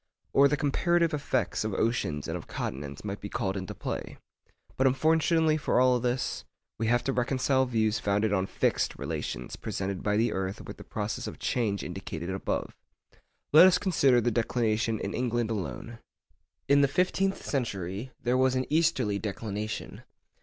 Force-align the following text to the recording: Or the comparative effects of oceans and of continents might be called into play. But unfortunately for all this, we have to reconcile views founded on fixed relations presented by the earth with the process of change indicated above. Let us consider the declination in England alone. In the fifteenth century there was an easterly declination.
Or 0.33 0.47
the 0.47 0.57
comparative 0.57 1.13
effects 1.13 1.63
of 1.63 1.75
oceans 1.75 2.27
and 2.27 2.35
of 2.35 2.47
continents 2.47 3.03
might 3.05 3.21
be 3.21 3.29
called 3.29 3.55
into 3.55 3.75
play. 3.75 4.17
But 4.75 4.87
unfortunately 4.87 5.57
for 5.57 5.79
all 5.79 5.99
this, 5.99 6.43
we 6.79 6.87
have 6.87 7.03
to 7.03 7.13
reconcile 7.13 7.67
views 7.67 7.99
founded 7.99 8.33
on 8.33 8.47
fixed 8.47 8.97
relations 8.97 9.55
presented 9.55 10.01
by 10.01 10.17
the 10.17 10.33
earth 10.33 10.59
with 10.61 10.77
the 10.77 10.83
process 10.83 11.27
of 11.27 11.37
change 11.37 11.83
indicated 11.83 12.31
above. 12.31 12.75
Let 13.53 13.67
us 13.67 13.77
consider 13.77 14.19
the 14.19 14.31
declination 14.31 14.99
in 14.99 15.13
England 15.13 15.51
alone. 15.51 15.99
In 16.67 16.81
the 16.81 16.87
fifteenth 16.87 17.45
century 17.45 18.09
there 18.19 18.37
was 18.39 18.55
an 18.55 18.65
easterly 18.71 19.19
declination. 19.19 20.01